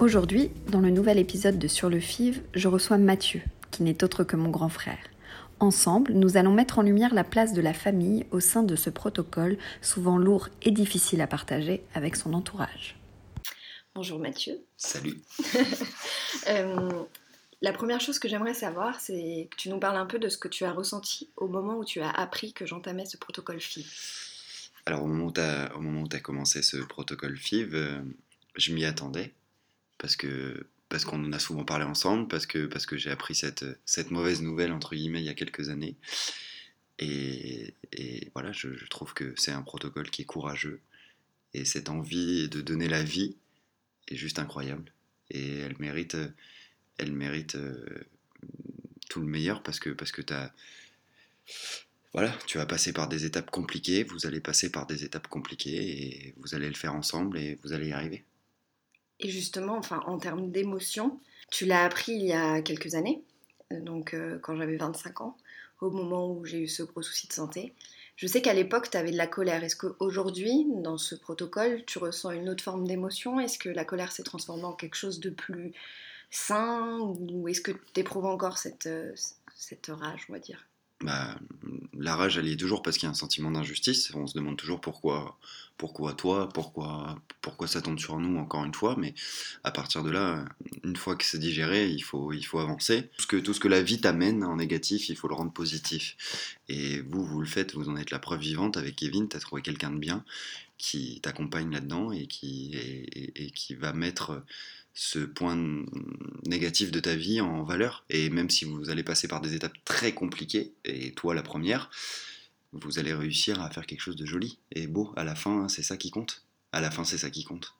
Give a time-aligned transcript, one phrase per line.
[0.00, 4.24] Aujourd'hui, dans le nouvel épisode de Sur le FIV, je reçois Mathieu, qui n'est autre
[4.24, 4.96] que mon grand frère.
[5.58, 8.88] Ensemble, nous allons mettre en lumière la place de la famille au sein de ce
[8.88, 12.98] protocole, souvent lourd et difficile à partager avec son entourage.
[13.94, 14.64] Bonjour Mathieu.
[14.78, 15.20] Salut.
[16.48, 16.88] Euh,
[17.60, 20.38] la première chose que j'aimerais savoir, c'est que tu nous parles un peu de ce
[20.38, 23.84] que tu as ressenti au moment où tu as appris que j'entamais ce protocole FIV.
[24.86, 25.40] Alors au moment où tu
[26.16, 28.00] as, commencé ce protocole FIV, euh,
[28.56, 29.34] je m'y attendais
[30.00, 33.36] parce que parce qu'on en a souvent parlé ensemble, parce que, parce que j'ai appris
[33.36, 35.96] cette, cette mauvaise nouvelle, entre guillemets, il y a quelques années.
[36.98, 37.74] Et,
[38.34, 40.80] voilà, je, trouve que c'est un protocole qui est courageux.
[41.54, 43.36] Et cette envie de donner la vie
[44.08, 44.92] est juste incroyable.
[45.30, 46.16] Et elle mérite,
[46.98, 48.04] elle mérite euh,
[49.08, 50.52] tout le meilleur parce que, parce que as,
[52.12, 56.26] voilà, tu vas passer par des étapes compliquées, vous allez passer par des étapes compliquées
[56.26, 58.24] et vous allez le faire ensemble et vous allez y arriver.
[59.20, 61.20] Et justement, enfin, en termes d'émotion,
[61.50, 63.22] tu l'as appris il y a quelques années,
[63.72, 65.36] euh, donc euh, quand j'avais 25 ans,
[65.80, 67.74] au moment où j'ai eu ce gros souci de santé.
[68.16, 69.64] Je sais qu'à l'époque, tu avais de la colère.
[69.64, 73.40] Est-ce qu'aujourd'hui, dans ce protocole, tu ressens une autre forme d'émotion?
[73.40, 75.72] Est-ce que la colère s'est transformée en quelque chose de plus
[76.30, 76.98] sain?
[77.00, 79.12] Ou est-ce que tu éprouves encore cette, euh,
[79.56, 80.66] cette rage, on va dire?
[81.00, 81.38] Bah,
[82.00, 84.10] la rage, elle est toujours parce qu'il y a un sentiment d'injustice.
[84.14, 85.38] On se demande toujours pourquoi,
[85.76, 88.96] pourquoi toi, pourquoi, pourquoi ça tombe sur nous encore une fois.
[88.98, 89.14] Mais
[89.64, 90.46] à partir de là,
[90.82, 93.10] une fois que c'est digéré, il faut, il faut avancer.
[93.16, 95.52] Tout ce, que, tout ce que la vie t'amène en négatif, il faut le rendre
[95.52, 96.56] positif.
[96.68, 99.28] Et vous, vous le faites, vous en êtes la preuve vivante avec Kevin.
[99.28, 100.24] Tu as trouvé quelqu'un de bien
[100.78, 104.42] qui t'accompagne là-dedans et qui, et qui va mettre
[104.94, 105.56] ce point
[106.46, 108.04] négatif de ta vie en valeur.
[108.10, 111.90] Et même si vous allez passer par des étapes très compliquées, et toi la première,
[112.72, 115.12] vous allez réussir à faire quelque chose de joli et beau.
[115.16, 116.44] À la fin, c'est ça qui compte.
[116.72, 117.74] À la fin, c'est ça qui compte.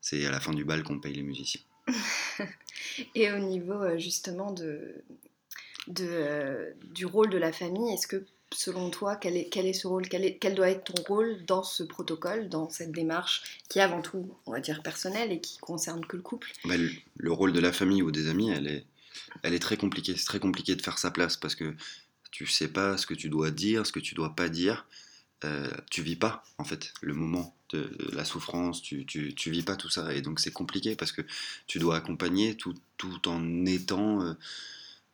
[0.00, 1.60] C'est à la fin du bal qu'on paye les musiciens.
[3.14, 5.02] et au niveau euh, justement de
[6.00, 8.24] euh, du rôle de la famille, est-ce que
[8.54, 12.68] selon toi, quel est, ce rôle quel, doit être ton rôle dans ce protocole, dans
[12.68, 16.22] cette démarche qui est avant tout, on va dire, personnelle et qui concerne que le
[16.22, 16.52] couple?
[16.64, 16.74] Bah,
[17.16, 18.66] le, rôle de la famille ou des amis, elle
[19.54, 20.14] est, très compliquée.
[20.16, 21.74] C'est très compliqué de faire sa place parce que
[22.30, 24.86] tu sais pas ce que tu dois dire, ce que tu dois pas dire.
[25.44, 29.76] Euh, tu vis pas, en fait, le moment de, la souffrance, tu, tu, vis pas
[29.76, 30.14] tout ça.
[30.14, 31.22] Et donc c'est compliqué parce que
[31.66, 34.22] tu dois accompagner tout, tout en étant...
[34.22, 34.34] Euh,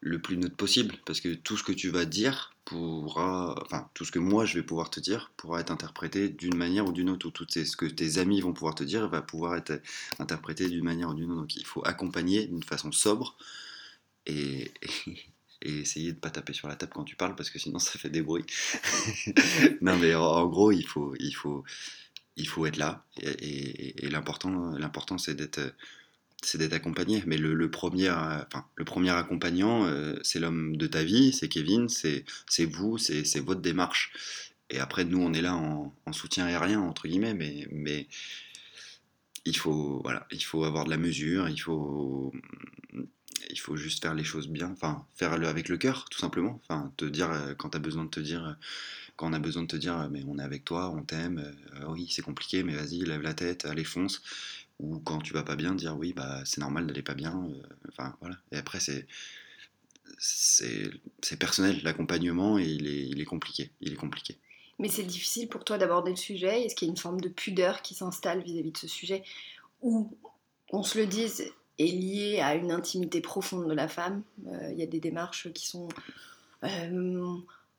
[0.01, 4.05] le plus neutre possible, parce que tout ce que tu vas dire pourra, enfin tout
[4.05, 7.11] ce que moi je vais pouvoir te dire pourra être interprété d'une manière ou d'une
[7.11, 9.81] autre, ou tout ce que tes amis vont pouvoir te dire va pouvoir être
[10.19, 11.41] interprété d'une manière ou d'une autre.
[11.41, 13.37] Donc il faut accompagner d'une façon sobre
[14.27, 14.71] et,
[15.63, 18.11] essayer de pas taper sur la table quand tu parles, parce que sinon ça fait
[18.11, 18.47] des bruits.
[19.81, 21.65] non mais en, gros il faut, il faut,
[22.37, 25.75] il faut être là, et, et l'important, l'important c'est d'être
[26.43, 27.23] c'est d'être accompagné.
[27.27, 31.49] Mais le, premier, euh, enfin, le premier accompagnant, euh, c'est l'homme de ta vie, c'est
[31.49, 32.25] Kevin, c'est
[32.65, 34.13] vous, c'est votre démarche.
[34.71, 38.07] Et après, nous, on est là en, soutien aérien, entre guillemets, mais, mais
[39.45, 42.33] il, faut, voilà, il faut avoir de la mesure, il faut,
[43.51, 46.61] il faut juste faire les choses bien, enfin, faire le avec le cœur, tout simplement.
[46.63, 48.57] Enfin, te dire, euh, quand tu as besoin de te dire
[49.17, 51.53] quand on a besoin de te dire mais on est avec toi, on t'aime,
[51.89, 54.23] oui c'est compliqué mais vas-y lève la tête, allez fonce
[54.79, 57.49] ou quand tu vas pas bien, dire oui, bah, c'est normal d'aller pas bien.
[57.51, 58.37] Euh, enfin, voilà.
[58.53, 59.07] Et après, c'est,
[60.19, 63.71] c'est, personnel, l'accompagnement, et il est, il est compliqué.
[63.81, 64.37] Il est compliqué.
[64.79, 66.65] Mais c'est difficile pour toi d'aborder le sujet?
[66.65, 69.25] Est-ce qu'il y a une forme de pudeur qui s'installe vis-à-vis de ce sujet?
[69.83, 70.17] Ou,
[70.71, 71.45] on se le dise,
[71.79, 74.23] est lié à une intimité profonde de la femme?
[74.47, 75.89] Euh, il y a des démarches qui sont
[76.63, 77.37] euh,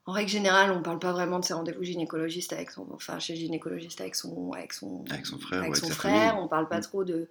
[0.10, 3.36] en règle générale, on parle pas vraiment de ses rendez-vous gynécologistes avec son, enfin chez
[3.36, 6.14] gynécologiste avec son, avec son, Avec son frère avec son sa frère.
[6.30, 6.44] famille.
[6.44, 6.82] On parle pas Mm.
[6.82, 7.28] trop de.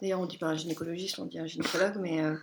[0.00, 2.36] D'ailleurs, on dit pas un gynécologiste, on dit un gynécologue, mais euh,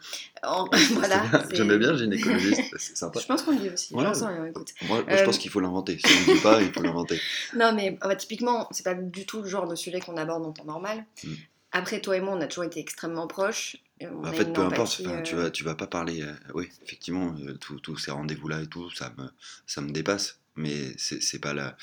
[0.44, 1.24] en- voilà.
[1.54, 3.20] J'aimais bien gynécologiste, c'est sympa.
[3.22, 3.94] Je pense qu'on le dit aussi.
[3.94, 4.74] Écoute.
[4.88, 5.98] Moi, moi, je Euh, pense qu'il faut l'inventer.
[6.04, 7.18] Si on ne dit pas, il faut l'inventer.
[7.56, 10.52] Non, mais euh, typiquement, c'est pas du tout le genre de sujet qu'on aborde en
[10.52, 11.06] temps normal.
[11.24, 11.30] Mm.
[11.72, 13.78] Après, toi et moi, on a toujours été extrêmement proches.
[14.02, 15.02] On En fait, peu importe.
[15.06, 16.22] enfin, tu, euh, vas, tu vas pas parler.
[16.22, 19.30] euh, oui, effectivement, euh, tous ces rendez-vous-là et tout, ça me,
[19.66, 20.40] ça me dépasse.
[20.56, 21.78] Mais c'est pas la.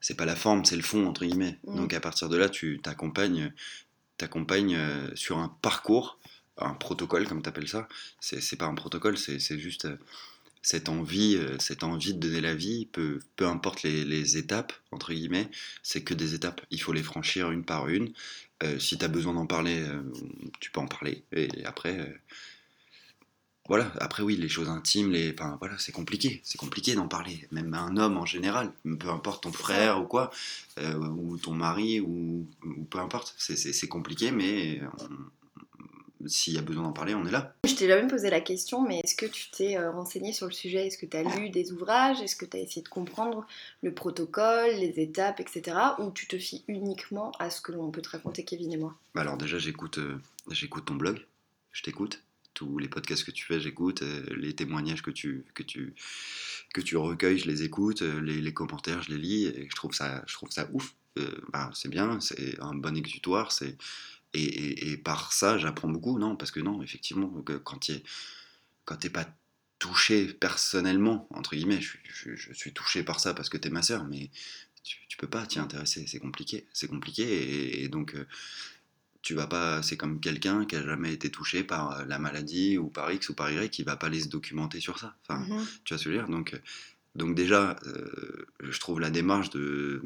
[0.00, 1.58] C'est pas la forme, c'est le fond, entre guillemets.
[1.66, 1.76] Mm.
[1.76, 3.52] Donc à partir de là, tu t'accompagnes
[4.18, 6.18] t'accompagnes, euh, sur un parcours,
[6.58, 7.88] un protocole, comme tu appelles ça.
[8.20, 9.96] C'est pas un protocole, c'est juste euh,
[10.60, 14.72] cette envie, euh, cette envie de donner la vie, peu, peu importe les, les étapes,
[14.90, 15.48] entre guillemets,
[15.82, 16.60] c'est que des étapes.
[16.70, 18.12] Il faut les franchir une par une.
[18.64, 20.02] Euh, si tu as besoin d'en parler, euh,
[20.60, 21.22] tu peux en parler.
[21.32, 22.06] Et après, euh,
[23.68, 23.92] voilà.
[24.00, 26.40] Après, oui, les choses intimes, les, enfin, voilà, c'est compliqué.
[26.42, 27.46] C'est compliqué d'en parler.
[27.52, 30.30] Même à un homme en général, peu importe ton frère ou quoi,
[30.80, 33.34] ou ton mari, ou, ou peu importe.
[33.38, 35.37] C'est- compliqué, mais on-
[36.26, 37.54] s'il y a besoin d'en parler, on est là.
[37.66, 40.52] Je t'ai jamais posé la question, mais est-ce que tu t'es euh, renseigné sur le
[40.52, 40.86] sujet?
[40.86, 42.20] Est-ce que tu as lu des ouvrages?
[42.20, 43.46] Est-ce que tu as essayé de comprendre
[43.82, 45.76] le protocole, les étapes, etc.
[45.98, 48.96] Ou tu te fies uniquement à ce que l'on peut te raconter, Kevin et moi?
[49.14, 50.18] Bah Alors déjà, j'écoute euh,
[50.50, 51.24] j'écoute ton blog,
[51.72, 52.22] je t'écoute.
[52.54, 54.02] Tous les podcasts que tu fais, j'écoute.
[54.02, 55.94] euh, les témoignages que tu, que, tu,
[56.74, 58.02] que tu recueilles, je les écoute.
[58.02, 59.46] euh, les, les commentaires, je les lis.
[59.46, 60.94] Et je trouve ça, je trouve ça ouf.
[61.52, 63.50] Bah, c'est bien, c'est un bon exutoire.
[63.50, 63.76] C'est
[64.34, 66.18] et, et- et par ça, j'apprends beaucoup.
[66.18, 67.30] Non, parce que non, effectivement,
[67.64, 67.92] quand tu
[68.84, 69.26] quand t'es pas
[69.78, 73.70] touché personnellement, entre guillemets, je, suis- je- je suis touché par ça parce que t'es
[73.70, 74.30] ma sœur, mais
[74.82, 78.26] tu, tu peux pas t'y intéresser, c'est compliqué, c'est compliqué, et, et donc euh,
[79.22, 82.78] tu vas pas, c'est comme quelqu'un qui a jamais été touché par euh, la maladie
[82.78, 85.16] ou par X ou par Y, qui va pas aller se documenter sur ça.
[85.22, 85.48] Enfin,
[85.84, 86.28] tu vois ce que je veux dire?
[86.30, 86.58] Donc, euh,
[87.16, 90.02] donc déjà, euh, je trouve la démarche de,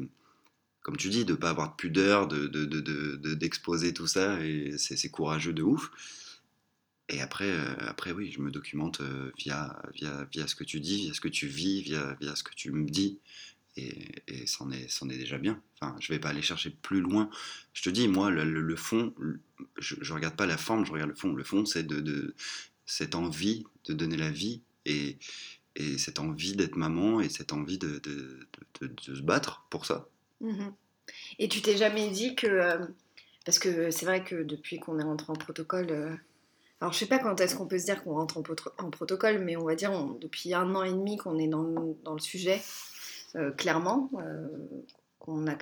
[0.83, 4.37] comme tu dis, de pas avoir de pudeur, de, de- de- d'exposer tout ça,
[4.77, 5.91] c'est, courageux de ouf.
[7.09, 10.79] Et après, euh, après oui, je me documente euh, via, via, via ce que tu
[10.79, 13.19] dis, via ce que tu vis, via, via ce que tu me dis.
[13.77, 15.61] Et, c'en est, est déjà bien.
[15.79, 17.29] Enfin, je vais pas aller chercher plus loin.
[17.73, 18.43] Je te dis, moi, le,
[18.75, 19.13] fond,
[19.79, 21.33] je, je regarde pas la forme, je regarde le fond.
[21.33, 22.01] Le fond, c'est de,
[22.85, 25.17] cette envie de donner la vie et,
[25.75, 27.99] et cette envie d'être maman et cette envie de-
[28.81, 30.07] de se battre pour ça.
[30.43, 30.73] Mhm.
[31.39, 32.47] Et tu t'es jamais dit que.
[32.47, 32.85] euh,
[33.45, 35.89] parce que c'est vrai que depuis qu'on est rentré en protocole.
[35.89, 36.15] euh,
[36.79, 39.55] alors je sais pas quand est-ce qu'on peut se dire qu'on rentre en, protocole, mais
[39.55, 42.61] on va dire depuis un an et demi qu'on est dans, dans le sujet,
[43.35, 44.11] euh, clairement,
[45.19, 45.55] qu'on a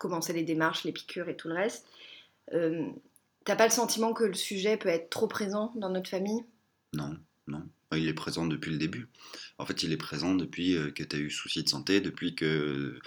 [0.00, 1.86] commencé les démarches, les piqûres et tout le reste.
[2.50, 6.44] T'as pas le sentiment que le sujet peut être trop présent dans notre famille?
[6.92, 7.16] Non,
[7.46, 7.62] non.
[7.92, 9.06] Il est présent depuis le début.
[9.58, 12.98] En fait, il est présent depuis que tu as eu souci de santé, depuis que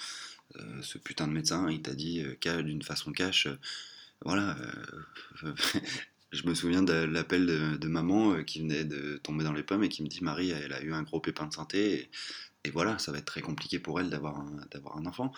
[0.81, 3.57] ce putain de médecin, il t'a dit euh, d'une façon cash, euh,
[4.23, 4.57] voilà.
[5.43, 5.53] euh,
[6.31, 7.45] je me souviens de l'appel
[7.79, 10.51] de, maman euh, qui venait de tomber dans les pommes et qui me dit Marie,
[10.51, 12.09] elle a eu un gros pépin de santé
[12.63, 14.59] et, voilà, ça va être très compliqué pour elle d'avoir un,
[14.95, 15.31] un enfant.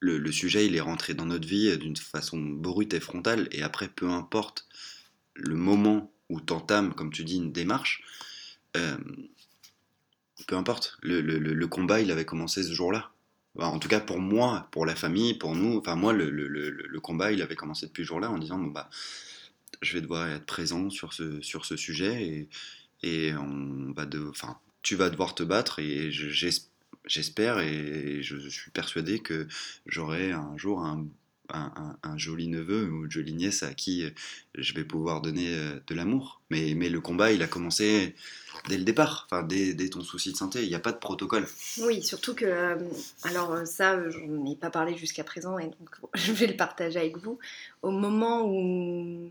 [0.00, 3.62] Le, sujet, il est rentré dans notre vie euh, d'une façon brute et frontale et
[3.62, 4.66] après, peu importe
[5.34, 8.02] le moment où t'entames, comme tu dis, une démarche,
[8.76, 8.96] euh,
[10.48, 13.12] peu importe, le combat, il avait commencé ce jour-là.
[13.58, 16.30] En tout cas, pour moi, pour la famille, pour nous, enfin moi, le,
[17.00, 18.88] combat, il avait commencé depuis ce jour-là en disant, bon, bah,
[19.82, 22.48] je vais devoir être présent sur ce, sur ce sujet et,
[23.02, 26.68] et on va de, enfin, tu vas devoir te battre et je- j'es-
[27.06, 29.48] j'espère et je suis persuadé que
[29.86, 31.06] j'aurai un jour un,
[31.54, 34.04] un- un- joli neveu ou une jolie nièce à qui
[34.56, 36.40] je vais pouvoir donner euh, de l'amour.
[36.50, 38.14] Mais, mais le combat, il a commencé
[38.68, 40.62] dès le départ, enfin, dès, ton souci de santé.
[40.62, 41.46] Il n'y a pas de protocole.
[41.78, 42.76] Oui, surtout que, euh,
[43.24, 46.56] alors euh, ça, euh, j'en ai pas parlé jusqu'à présent et donc je vais le
[46.56, 47.38] partager avec vous.
[47.82, 49.30] Au moment où,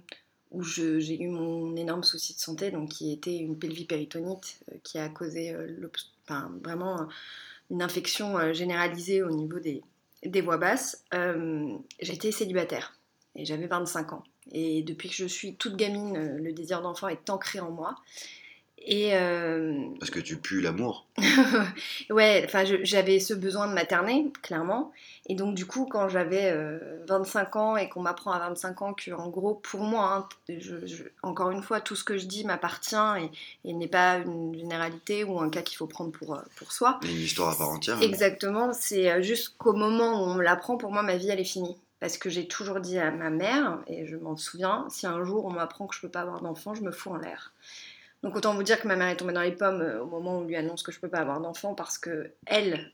[0.52, 4.76] où je- j'ai eu mon énorme souci de santé, donc qui était une pelvipéritonite euh,
[4.84, 5.68] qui a causé euh,
[6.28, 7.06] enfin, vraiment euh,
[7.70, 9.84] une infection euh, généralisée au niveau des,
[10.24, 12.98] des voies basses, euh, j'étais célibataire
[13.36, 14.24] et j'avais 25 ans.
[14.52, 17.96] Et depuis que je suis toute gamine, euh, le désir d'enfant est ancré en moi.
[18.86, 21.06] Et, euh, Parce que tu pues l'amour.
[22.10, 24.92] ouais, enfin, j'avais ce besoin de materner, clairement.
[25.28, 28.94] Et donc, du coup, quand j'avais euh, 25 ans et qu'on m'apprend à 25 ans
[28.94, 32.26] que, en gros, pour moi, hein, je- je- encore une fois, tout ce que je
[32.26, 36.36] dis m'appartient et, et n'est pas une généralité ou un cas qu'il faut prendre pour,
[36.36, 37.00] euh, pour soi.
[37.04, 37.98] A une histoire à part entière.
[37.98, 38.02] hein.
[38.02, 41.40] Exactement, c'est euh, juste qu'au moment où on me l'apprend, pour moi, ma vie, elle
[41.40, 41.76] est finie.
[42.00, 45.44] Parce que j'ai toujours dit à ma mère, et je m'en souviens, si un jour
[45.46, 47.52] on m'apprend que je peux pas avoir d'enfant, je me fous en l'air.
[48.24, 50.38] Donc autant vous dire que ma mère est tombée dans les pommes euh, au moment
[50.38, 52.92] où on lui annonce que je peux pas avoir d'enfant parce que elle,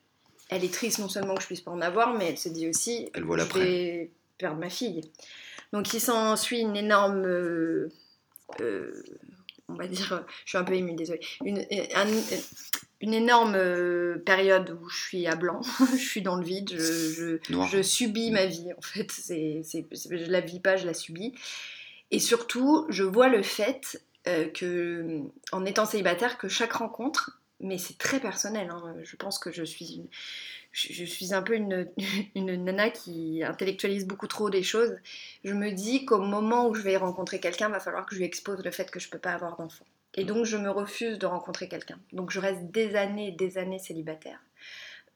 [0.50, 2.68] elle est triste non seulement que je puisse pas en avoir, mais elle se dit
[2.70, 5.02] aussi Elle voit je vais perdre ma fille.
[5.74, 7.90] Donc il s'ensuit une énorme, euh,
[8.62, 9.04] euh,
[9.68, 11.58] on va dire, je suis un peu émue, désolée, une,
[11.96, 12.40] un-
[13.02, 17.52] une énorme période où je suis à blanc, je suis dans le vide, je, je-
[17.52, 17.68] Noir.
[17.68, 21.34] je subis ma vie en fait, c'est, c'est- je la vis pas, je la subis.
[22.12, 27.78] Et surtout, je vois le fait euh, que, en étant célibataire, que chaque rencontre, mais
[27.78, 30.08] c'est très personnel, hein, je pense que je suis, une-
[30.72, 31.56] je, suis un peu
[32.36, 34.98] une, nana qui intellectualise beaucoup trop des choses.
[35.44, 38.26] Je me dis qu'au moment où je vais rencontrer quelqu'un, va falloir que je lui
[38.26, 39.86] expose le fait que je peux pas avoir d'enfant.
[40.16, 42.00] Et donc, je me refuse de rencontrer quelqu'un.
[42.14, 44.40] Donc, je reste des années et des années célibataire.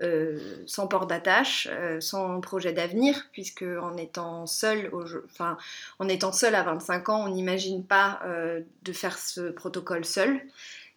[0.01, 5.57] Euh, sans port d'attache, euh, sans projet d'avenir, puisque en étant seule, au- enfin,
[5.99, 10.39] en étant seule à 25 ans, on n'imagine pas euh, de faire ce protocole seul.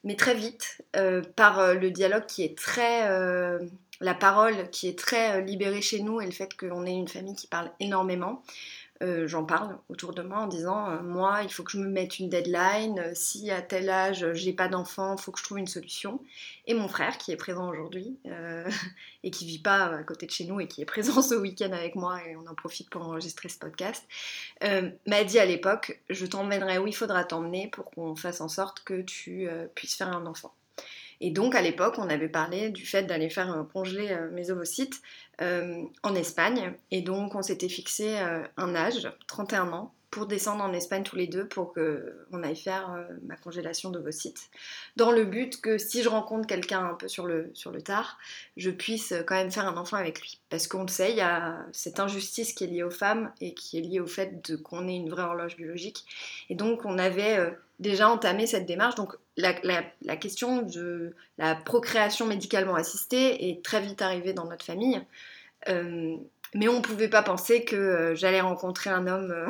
[0.05, 0.83] Mais très vite,
[1.37, 3.09] par le dialogue qui est très.
[4.01, 7.37] la parole qui est très libérée chez nous et le fait qu'on ait une famille
[7.37, 8.43] qui parle énormément,
[9.03, 11.89] euh, j'en parle autour de moi en disant euh, moi il faut que je me
[11.89, 15.45] mette une deadline euh, si à tel âge j'ai pas d'enfant il faut que je
[15.45, 16.21] trouve une solution.
[16.67, 18.17] Et mon frère qui est présent aujourd'hui
[19.25, 21.73] et qui vit pas à côté de chez nous et qui est présent ce week-end
[21.73, 24.05] avec moi et on en profite pour enregistrer ce podcast
[25.07, 28.85] m'a dit à l'époque je t'emmènerai où il faudra t'emmener pour qu'on fasse en sorte
[28.85, 30.55] que tu puisses faire un enfant
[31.23, 35.01] et donc à l'époque, on avait parlé du fait d'aller faire congeler euh, mes ovocytes
[35.41, 36.75] euh, en Espagne.
[36.91, 41.17] Et donc on s'était fixé euh, un âge, 31 ans, pour descendre en Espagne tous
[41.17, 44.51] les deux pour qu'on aille faire euh, ma congélation d'ovocytes.
[44.97, 48.19] Dans le but que si je rencontre quelqu'un un peu sur le, sur le tard,
[48.59, 50.39] je puisse euh, quand même faire un enfant avec lui.
[50.51, 53.55] Parce qu'on le sait, il y a cette injustice qui est liée aux femmes et
[53.55, 56.05] qui est liée au fait qu'on ait une vraie horloge biologique.
[56.51, 58.97] Et donc on avait euh, déjà entamé cette démarche.
[58.97, 64.65] Donc la, la- question de la procréation médicalement assistée est très vite arrivée dans notre
[64.65, 65.01] famille.
[66.55, 69.49] Mais on ne pouvait pas penser que j'allais rencontrer un homme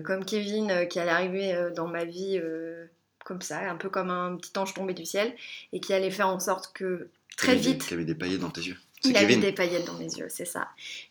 [0.00, 2.86] comme Kevin euh, qui allait arriver euh, dans ma vie euh,
[3.24, 5.34] comme ça, un peu comme un petit ange tombé du ciel,
[5.72, 8.50] et qui allait faire en sorte que très des- vite, Qui avait des paillettes dans
[8.50, 8.76] tes yeux.
[9.06, 10.68] Il avait des paillettes dans mes yeux, c'est ça.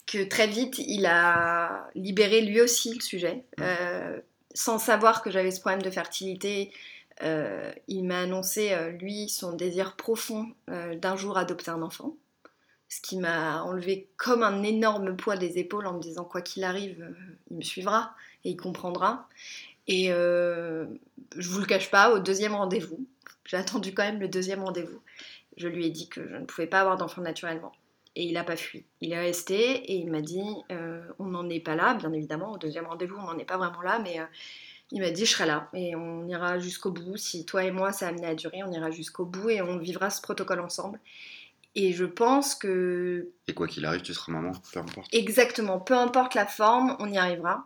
[0.08, 3.44] Que très vite, il a libéré lui aussi le sujet.
[3.60, 4.20] Euh,
[4.56, 6.72] sans savoir que j'avais ce problème de fertilité,
[7.22, 12.16] euh, il m'a annoncé, euh, lui, son désir profond euh, d'un jour adopter un enfant.
[12.90, 16.64] Ce qui m'a enlevé comme un énorme poids des épaules en me disant, quoi qu'il
[16.64, 17.14] arrive, euh,
[17.52, 19.28] il me suivra et il comprendra.
[19.88, 20.86] Et euh,
[21.38, 23.06] je vous le cache pas, au deuxième rendez-vous,
[23.46, 25.02] j'ai attendu quand même le deuxième rendez-vous.
[25.58, 27.72] Je lui ai dit que je ne pouvais pas avoir d'enfant naturellement.
[28.16, 28.86] Et il n'a pas fui.
[29.02, 32.52] Il est resté et il m'a dit euh, on n'en est pas là, bien évidemment.
[32.54, 34.26] Au deuxième rendez-vous, on n'en est pas vraiment là, mais euh,
[34.92, 37.18] il m'a dit je serai là et on ira jusqu'au bout.
[37.18, 39.78] Si toi et moi ça a amené à durer, on ira jusqu'au bout et on
[39.80, 41.00] vivra ce protocole ensemble.
[41.76, 45.12] Et je pense que Et quoi qu'il arrive, tu seras maman, peu importe.
[45.12, 47.66] exactement, peu importe la forme, on y arrivera.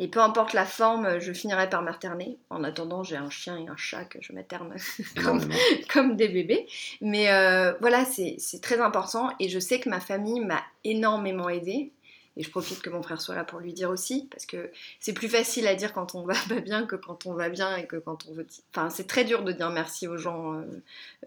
[0.00, 2.36] Et peu importe la forme, je finirai par materner.
[2.50, 4.74] En attendant, j'ai un chien et un chat que je materne
[5.92, 6.66] comme, des bébés.
[7.00, 9.30] Mais euh, voilà, c'est très important.
[9.38, 11.92] Et je sais que ma famille m'a énormément aidée.
[12.36, 15.12] Et je profite que mon frère soit là pour lui dire aussi, parce que c'est
[15.12, 17.86] plus facile à dire quand on va pas bien que quand on va bien et
[17.86, 18.46] que quand on veut.
[18.74, 20.64] Enfin, c'est très dur de dire merci aux gens euh,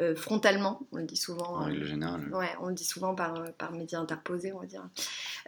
[0.01, 0.81] euh, frontalement.
[0.91, 1.55] On le dit souvent.
[1.55, 2.29] En règle générale.
[2.33, 4.83] Ouais, on le dit souvent par, par médias interposés, on va dire.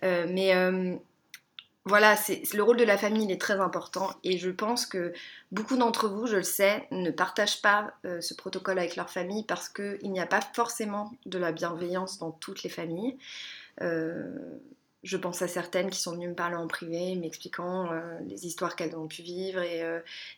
[0.02, 0.54] Mais
[1.90, 4.12] voilà, c'est le rôle de la famille, il est très important.
[4.24, 5.12] Et je pense que
[5.52, 9.44] beaucoup d'entre vous, je le sais, ne partagent pas euh, ce protocole avec leur famille
[9.44, 13.18] parce qu'il n'y a pas forcément de la bienveillance dans toutes les familles.
[13.82, 14.38] Euh,
[15.02, 18.76] je pense à certaines qui sont venues me parler en privé, m'expliquant euh, les histoires
[18.76, 19.82] qu'elles ont pu vivre et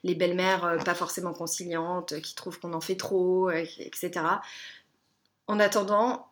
[0.03, 4.11] les belles-mères pas forcément conciliantes, qui trouvent qu'on en fait trop, etc.
[5.47, 6.29] En attendant,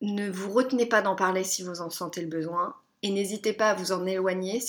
[0.00, 3.70] ne vous retenez pas d'en parler si vous en sentez le besoin et n'hésitez pas
[3.70, 4.62] à vous en éloigner,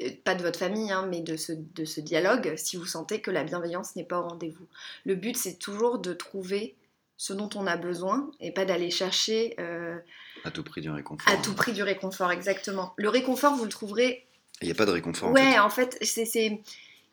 [0.00, 3.20] euh, pas de votre famille, hein, mais de ce, de ce dialogue, si vous sentez
[3.20, 4.66] que la bienveillance n'est pas au rendez-vous.
[5.04, 6.74] Le but, c'est toujours de trouver
[7.16, 9.96] ce dont on a besoin et pas d'aller chercher euh,
[10.44, 11.32] À tout prix du réconfort.
[11.32, 12.92] à tout prix du réconfort, exactement.
[12.96, 14.26] Le réconfort, vous le trouverez
[14.62, 15.28] Il n'y a pas de réconfort.
[15.28, 15.58] en ouais, fait.
[15.60, 16.60] en fait, c'est, c'est-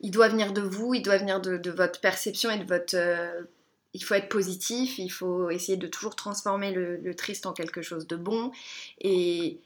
[0.04, 2.96] il doit venir de vous, il doit venir de, de votre perception et de votre.
[2.96, 3.42] euh,
[3.94, 7.82] il faut être positif, il faut essayer de toujours transformer le, le triste en quelque
[7.84, 8.52] chose de bon.
[9.02, 9.60] Et,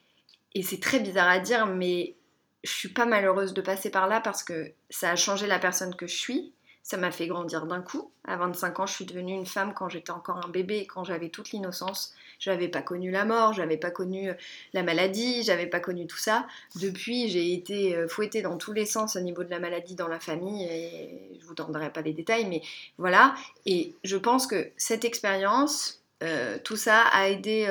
[0.55, 2.15] et c'est très bizarre à dire, mais
[2.63, 5.95] je suis pas malheureuse de passer par là parce que ça a changé la personne
[5.95, 6.53] que je suis.
[6.81, 8.11] Ça m'a fait grandir d'un coup.
[8.25, 11.29] À 25 ans, je suis devenue une femme quand j'étais encore un bébé, quand j'avais
[11.29, 12.13] toute l'innocence.
[12.39, 14.33] Je n'avais pas connu la mort, j'avais pas connu euh,
[14.73, 16.45] la maladie, j'avais pas connu tout ça.
[16.75, 20.07] Depuis, j'ai été euh, fouettée dans tous les sens au niveau de la maladie dans
[20.07, 20.63] la famille.
[20.63, 22.61] Et je vous donnerai pas les détails, mais
[22.99, 23.33] voilà.
[23.65, 27.67] Et je pense que cette expérience, euh, tout ça a aidé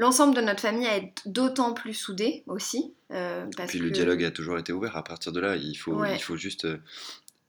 [0.00, 2.94] l'ensemble de notre famille à être d'autant plus soudée aussi.
[3.12, 4.96] Euh, Puis le dialogue a toujours été ouvert.
[4.96, 6.66] À partir de là, il faut, il faut juste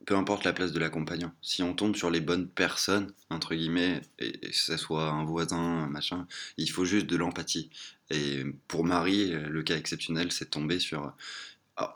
[0.05, 4.01] peu importe la place de l'accompagnant, si on tombe sur les bonnes personnes, entre guillemets,
[4.17, 6.27] et, que ce soit un voisin, un machin,
[6.57, 7.69] il faut juste de l'empathie.
[8.09, 11.13] Et pour Marie, le cas exceptionnel, c'est tomber sur,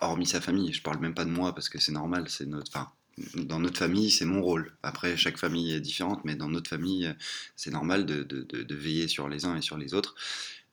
[0.01, 2.69] hormis sa famille, je parle même pas de moi parce que c'est normal, c'est notre,
[2.69, 2.91] enfin,
[3.35, 4.73] dans notre famille, c'est mon rôle.
[4.83, 7.13] Après, chaque famille est différente, mais dans notre famille,
[7.55, 10.15] c'est normal de, veiller sur les uns et sur les autres.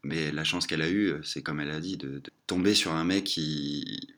[0.04, 3.04] Mais la chance qu'elle a eue, c'est comme elle a dit, de, tomber sur un
[3.04, 4.16] mec qui,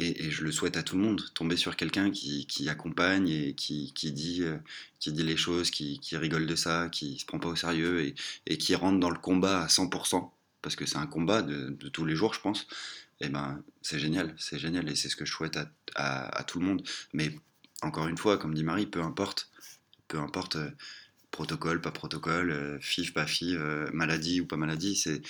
[0.00, 3.92] et, je le souhaite à tout le monde, tomber sur quelqu'un qui, accompagne et qui,
[4.12, 4.56] dit, euh,
[4.98, 8.14] qui dit les choses, qui, rigole de ça, qui se prend pas au sérieux
[8.46, 10.30] et, qui rentre dans le combat à 100%,
[10.62, 12.66] parce que c'est un combat de, tous les jours, je pense.
[13.20, 15.58] Eh ben, c'est génial, c'est génial et c'est ce que je souhaite
[15.94, 16.82] à, tout le monde.
[17.12, 17.30] Mais
[17.82, 19.50] encore une fois, comme dit Marie, peu importe,
[20.08, 20.70] peu importe euh,
[21.30, 23.58] protocole, pas protocole, euh, FIF, pas FIF,
[23.92, 25.22] maladie ou pas maladie, c'est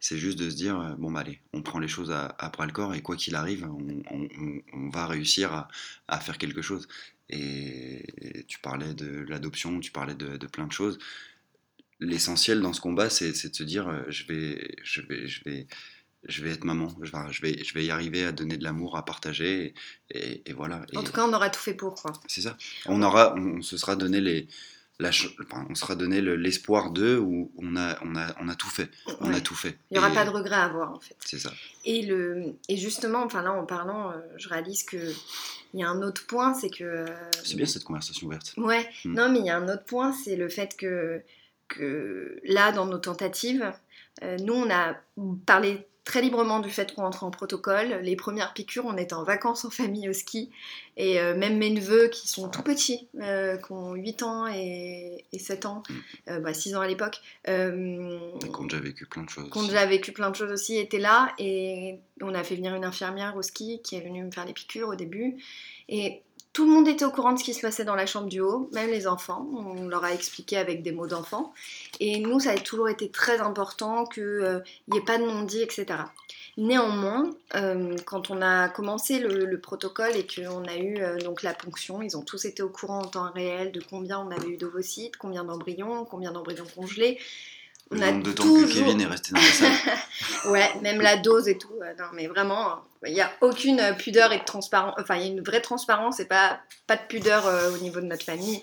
[0.00, 2.48] c'est juste de se dire, euh, bon, bah allez, on prend les choses à, à
[2.50, 5.68] bras le corps et quoi qu'il arrive, on, va réussir
[6.08, 6.86] à, faire quelque chose.
[7.28, 10.98] Et, tu parlais de l'adoption, tu parlais de, plein de choses.
[11.98, 15.66] L'essentiel dans ce combat, c'est de se dire, euh, je vais, je vais, je vais,
[16.24, 19.04] je vais être maman, je vais, je vais y arriver à donner de l'amour, à
[19.04, 19.74] partager,
[20.10, 20.82] et, voilà.
[20.94, 22.12] En tout cas, on aura tout fait pour, quoi.
[22.26, 22.56] C'est ça.
[22.86, 24.48] On aura, on se sera donné les,
[24.98, 28.88] on sera donné l'espoir d'eux où on a, on, a, on a tout fait.
[29.20, 29.76] On a tout fait.
[29.90, 31.16] Il n'y aura pas de regret à avoir en fait.
[31.24, 31.52] C'est ça.
[31.84, 35.14] Et, le, et justement, enfin là en parlant, euh, je réalise qu'il
[35.74, 36.84] y a un autre point, c'est que.
[36.84, 37.06] Euh,
[37.44, 38.54] c'est bien cette conversation ouverte.
[38.56, 39.12] Ouais, hmm.
[39.12, 41.22] non mais il y a un autre point, c'est le fait que,
[41.68, 43.70] que là, dans nos tentatives,
[44.22, 44.96] euh, nous on a
[45.44, 47.98] parlé très librement du fait qu'on entrait en protocole.
[48.02, 50.50] Les premières piqûres, on était en vacances en famille au ski.
[50.96, 55.24] Et euh, même mes neveux qui sont tout petits, euh, qui ont 8 ans et,
[55.36, 55.98] 7 ans, 6 mm.
[56.30, 57.20] euh, bah, ans à l'époque.
[57.44, 59.50] qui ont déjà vécu plein de choses.
[59.50, 61.34] Qui ont déjà vécu plein de choses aussi, étaient là.
[61.40, 64.54] Et on a fait venir une infirmière au ski qui est venue me faire les
[64.54, 65.36] piqûres au début.
[65.88, 66.22] Et
[66.56, 68.40] tout le monde était au courant de ce qui se passait dans la chambre du
[68.40, 69.46] haut, même les enfants.
[69.52, 71.52] On leur a expliqué avec des mots d'enfant.
[72.00, 75.84] Et nous, ça a toujours été très important qu'il n'y ait pas de non-dit, etc.
[76.56, 82.00] Néanmoins, euh, quand on a commencé le, protocole et qu'on a eu euh, la ponction,
[82.00, 85.18] ils ont tous été au courant en temps réel de combien on avait eu d'ovocytes,
[85.18, 87.18] combien d'embryons, combien d'embryons congelés.
[87.90, 89.72] On a de temps que Kevin est resté dans la salle.
[90.50, 91.72] ouais, même la dose et tout.
[91.98, 94.94] Non, mais vraiment, il n'y a aucune pudeur et de transparence.
[94.98, 98.00] Enfin, il y a une vraie transparence et pas, pas de pudeur euh, au niveau
[98.00, 98.60] de notre famille.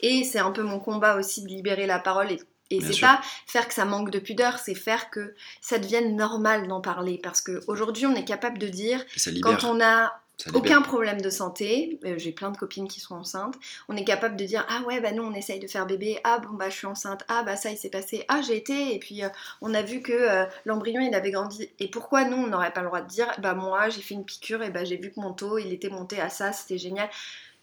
[0.00, 2.38] Et c'est un peu mon combat aussi de libérer la parole et
[2.70, 6.66] et c'est pas faire que ça manque de pudeur, c'est faire que ça devienne normal
[6.66, 7.20] d'en parler.
[7.22, 9.04] Parce qu'aujourd'hui, on est capable de dire,
[9.42, 10.20] quand on a
[10.54, 13.54] aucun problème de santé, euh, j'ai plein de copines qui sont enceintes,
[13.88, 16.38] on est capable de dire, ah ouais, bah nous on essaye de faire bébé, ah
[16.38, 18.98] bon bah je suis enceinte, ah bah ça il s'est passé, ah j'ai été, et
[18.98, 19.28] puis euh,
[19.62, 21.70] on a vu que euh, l'embryon il avait grandi.
[21.78, 24.24] Et pourquoi nous on n'aurait pas le droit de dire, bah moi j'ai fait une
[24.24, 27.08] piqûre, et bah j'ai vu que mon taux il était monté à ça, c'était génial.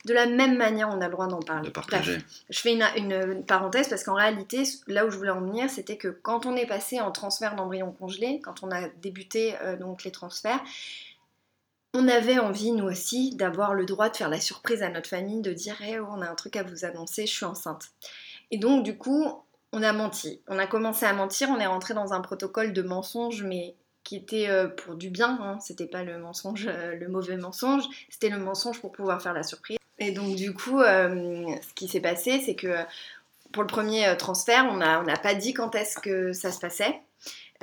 [0.05, 1.71] De la même manière, on a le droit d'en parler.
[2.49, 6.09] je fais une, parenthèse parce qu'en réalité, là où je voulais en venir, c'était que
[6.09, 10.59] quand on est passé en transfert d'embryon congelé, quand on a débuté donc les transferts,
[11.93, 15.41] on avait envie, nous aussi, d'avoir le droit de faire la surprise à notre famille,
[15.41, 17.89] de dire hey, oh, on a un truc à vous annoncer, je suis enceinte.
[18.51, 20.41] Et donc, du coup, on a menti.
[20.47, 24.15] On a commencé à mentir, on est rentré dans un protocole de mensonge, mais qui
[24.15, 25.59] était euh, pour du bien, hein.
[25.59, 29.43] c'était pas le mensonge, euh, le mauvais mensonge, c'était le mensonge pour pouvoir faire la
[29.43, 29.77] surprise.
[29.99, 32.75] Et donc du coup, euh, ce qui s'est passé, c'est que
[33.53, 36.59] pour le premier euh, transfert, on n'a on pas dit quand est-ce que ça se
[36.59, 36.99] passait.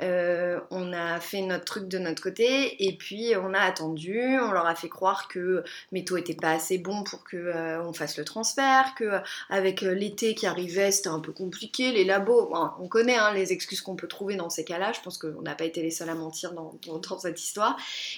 [0.01, 4.51] Euh, on a fait notre truc de notre côté et puis on a attendu, on
[4.51, 8.17] leur a fait croire que mes taux n'étaient pas assez bons pour que on fasse
[8.17, 13.17] le transfert, que avec l'été qui arrivait c'était un peu compliqué, les labos, on connaît
[13.17, 15.83] hein, les excuses qu'on peut trouver dans ces cas-là, je pense qu'on n'a pas été
[15.83, 17.77] les seuls à mentir dans, dans, cette histoire.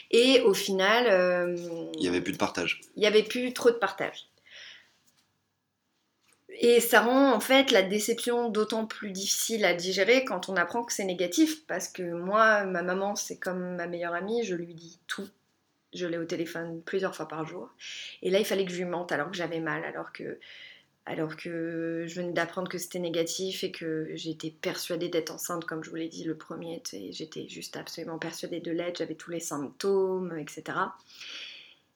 [0.10, 1.58] Et au final...
[1.96, 2.80] il n'y avait plus de partage.
[2.96, 4.30] Il n'y avait plus trop de partage.
[6.60, 10.84] Et ça rend en fait la déception d'autant plus difficile à digérer quand on apprend
[10.84, 11.66] que c'est négatif.
[11.66, 15.28] Parce que moi, ma maman, c'est comme ma meilleure amie, je lui dis tout.
[15.94, 17.70] Je l'ai au téléphone plusieurs fois par jour.
[18.22, 20.40] Et là, il fallait que je lui mente alors que j'avais mal, alors que,
[21.06, 25.84] alors que je venais d'apprendre que c'était négatif et que j'étais persuadée d'être enceinte, comme
[25.84, 29.40] je vous l'ai dit, le premier, j'étais juste absolument persuadée de l'être, j'avais tous les
[29.40, 30.78] symptômes, etc.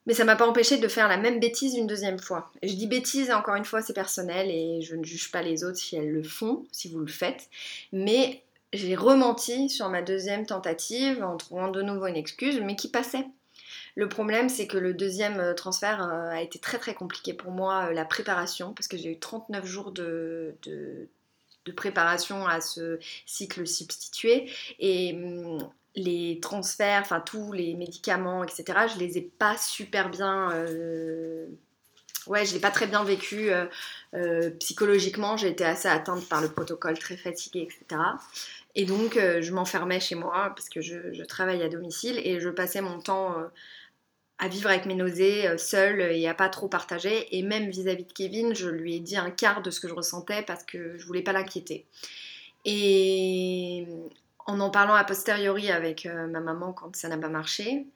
[0.08, 2.50] Mais ça m'a pas empêché de faire la même bêtise une deuxième fois.
[2.62, 5.76] je dis bêtise, encore une fois, c'est personnel et je ne juge pas les autres
[5.76, 7.50] si elles le font, si vous le faites.
[7.92, 8.42] Mais
[8.72, 13.26] j'ai rementi sur ma deuxième tentative en trouvant de nouveau une excuse, mais qui passait.
[13.96, 17.50] Le problème, c'est que le deuxième euh, transfert euh, a été très très compliqué pour
[17.50, 21.08] moi, euh, la préparation, parce que j'ai eu 39 jours de, de,
[21.76, 24.50] préparation à ce cycle substitué.
[24.78, 25.58] Et hum,
[25.98, 30.50] les transferts, enfin tous les médicaments, etc., je les ai pas super bien.
[32.26, 33.50] Ouais, je l'ai pas très bien vécu
[34.58, 35.36] psychologiquement.
[35.36, 38.00] J'ai été assez atteinte par le protocole, très fatiguée, etc.
[38.74, 42.80] Et donc, je m'enfermais chez moi parce que je, travaille à domicile et je passais
[42.80, 43.34] mon temps
[44.38, 47.36] à vivre avec mes nausées euh, seule et à pas trop partager.
[47.36, 49.94] Et même vis-à-vis de Kevin, je lui ai dit un quart de ce que je
[49.94, 51.86] ressentais parce que je voulais pas l'inquiéter.
[52.64, 53.86] Et
[54.48, 57.86] en en parlant a posteriori avec euh, ma maman quand ça n'a pas marché,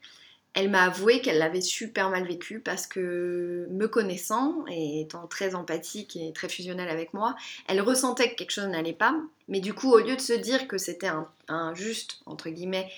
[0.55, 5.55] elle m'a avoué qu'elle l'avait super mal vécu parce que me connaissant et étant très
[5.55, 7.35] empathique et très fusionnelle avec moi,
[7.69, 9.17] elle ressentait que quelque chose n'allait pas.
[9.49, 12.91] Mais du coup, au lieu de se dire que c'était un, un, juste, entre guillemets,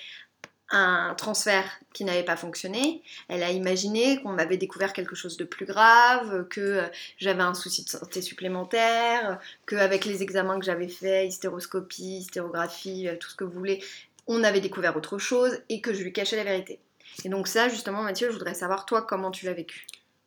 [0.71, 3.03] un transfert qui n'avait pas fonctionné.
[3.27, 7.53] Elle a imaginé qu'on m'avait découvert quelque chose de plus grave, que euh, j'avais un
[7.53, 13.35] souci de santé supplémentaire, qu'avec les examens que j'avais faits, hystéroscopie, hystérographie, euh, tout ce
[13.35, 13.83] que vous voulez,
[14.27, 16.79] on avait découvert autre chose et que je lui cachais la vérité.
[17.23, 19.85] Et donc ça, justement, Mathieu, je voudrais savoir toi comment tu l'as vécu?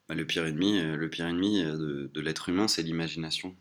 [0.09, 3.57] Bah, le pire ennemi, euh, le pire ennemi de, l'être humain, c'est l'imagination.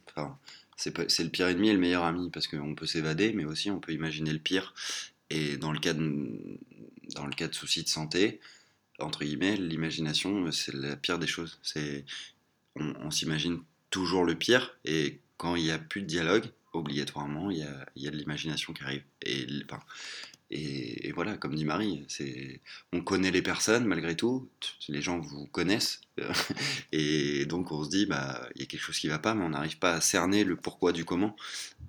[0.78, 3.80] C'est le pire ennemi et le meilleur ami parce qu'on peut s'évader, mais aussi on
[3.80, 4.76] peut imaginer le pire.
[5.30, 6.60] Et dans le cas de,
[7.16, 8.40] dans le cas de soucis de santé,
[9.00, 11.60] entre guillemets, l'imagination, c'est la pire des choses.
[11.62, 12.06] C'est,
[12.76, 13.60] on, s'imagine
[13.90, 17.86] toujours le pire, et quand il n'y a plus de dialogue, obligatoirement, il y a,
[17.96, 19.04] y a de l'imagination qui arrive.
[19.24, 19.82] Et, enfin,
[20.50, 22.08] et, voilà, comme dit Marie,
[22.94, 24.50] on connaît les personnes malgré tout,
[24.88, 26.02] les gens vous connaissent,
[26.92, 29.34] et donc on se dit, bah, il y a quelque chose qui ne va pas,
[29.34, 31.36] mais on n'arrive pas à cerner le pourquoi du comment,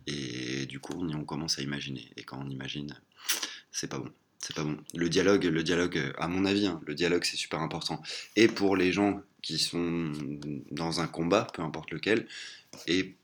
[0.07, 2.11] et du coup, on, on commence à imaginer.
[2.17, 2.99] Et quand on imagine,
[3.71, 4.11] c'est pas bon.
[4.41, 4.77] C'est pas bon.
[4.95, 8.03] Le dialogue, le dialogue, à mon avis, hein, le dialogue c'est super important.
[8.37, 10.13] Et pour les gens qui sont
[10.71, 12.27] dans un combat, peu importe lequel,
[12.87, 13.15] et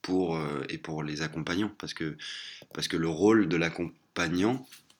[0.00, 2.16] pour, euh, et pour les accompagnants, parce que,
[2.74, 3.94] parce que le rôle de l'accompagnant,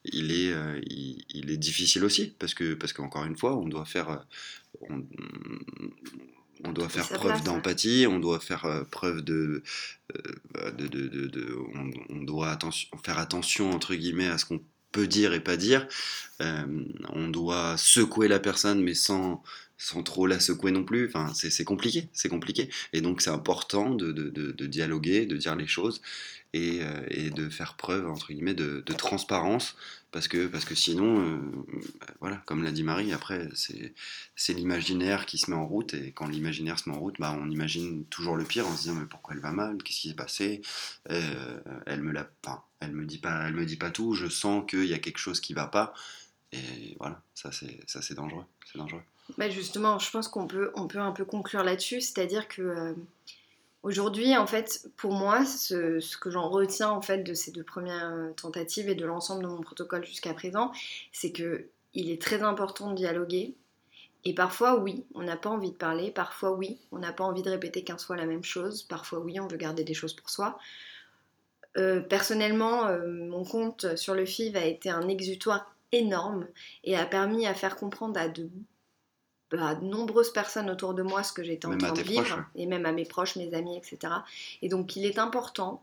[0.05, 3.85] il est, euh, il, est difficile aussi, parce que parce qu'encore une fois, on doit
[3.85, 4.97] faire, euh,
[6.65, 9.63] on, doit faire preuve d'empathie, on doit faire preuve de,
[10.77, 14.61] de, de, de, on, on, doit attention, faire attention entre guillemets à ce qu'on
[14.93, 15.89] peut dire et pas dire.
[16.41, 19.43] Euh, on doit secouer la personne, mais sans,
[19.83, 21.07] sans trop la secouer non plus.
[21.09, 22.71] Enfin, c'est compliqué, c'est compliqué.
[22.93, 24.13] Et donc, c'est important de,
[24.67, 26.01] dialoguer, de dire les choses
[26.53, 29.77] et, euh, et, de faire preuve, entre guillemets, de, transparence.
[30.13, 31.41] Parce que, parce que sinon, euh,
[32.21, 35.95] voilà, comme l'a dit Marie, après, c'est l'imaginaire qui se met en route.
[35.95, 38.83] Et quand l'imaginaire se met en route, bah, on imagine toujours le pire en se
[38.83, 39.83] disant Mais pourquoi elle va mal?
[39.83, 40.63] Qu'est-ce qui s'est passé?
[41.09, 42.25] Elle me l'a.
[42.25, 44.15] pas elle me dit pas, elle me dit pas tout.
[44.15, 45.95] Je sens qu'il y a quelque chose qui va pas.
[46.53, 49.03] Et voilà, ça c'est dangereux, c'est dangereux.
[49.39, 52.95] Bah justement, je pense qu'on peut on peut un peu conclure là-dessus, c'est-à-dire que euh,
[53.83, 58.13] aujourd'hui, en fait, pour moi, ce, que j'en retiens en fait de ces deux premières
[58.37, 60.73] tentatives et de l'ensemble de mon protocole jusqu'à présent,
[61.13, 63.55] c'est que il est très important de dialoguer.
[64.25, 66.11] Et parfois, oui, on n'a pas envie de parler.
[66.11, 68.85] Parfois, oui, on n'a pas envie de répéter 15 fois la même chose.
[68.85, 70.59] Parfois, oui, on veut garder des choses pour soi.
[71.77, 76.47] Euh, personnellement, euh, mon compte sur le FIV a été un exutoire énorme
[76.85, 78.49] et a permis à faire comprendre à de,
[79.81, 82.93] nombreuses personnes autour de moi ce que j'étais en train de vivre, et même à
[82.93, 84.13] mes proches, mes amis, etc.
[84.63, 85.83] Et donc il est important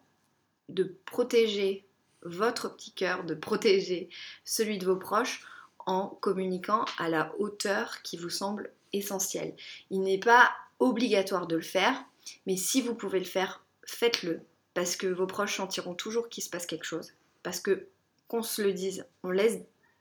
[0.69, 1.85] de protéger
[2.23, 4.09] votre petit cœur, de protéger
[4.43, 5.45] celui de vos proches
[5.85, 9.55] en communiquant à la hauteur qui vous semble essentielle.
[9.89, 12.03] Il n'est pas obligatoire de le faire,
[12.45, 14.41] mais si vous pouvez le faire, faites-le
[14.73, 17.13] parce que vos proches sentiront toujours qu'il se passe quelque chose.
[17.43, 17.87] Parce que,
[18.27, 19.59] qu'on se le dise, on laisse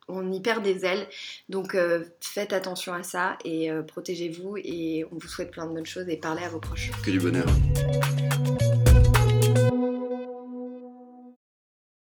[0.09, 1.07] on y perd des ailes.
[1.49, 5.75] Donc euh, faites attention à ça et euh, protégez-vous et on vous souhaite plein de
[5.75, 6.91] bonnes choses et parlez à vos proches.
[7.05, 7.47] Que du bonheur.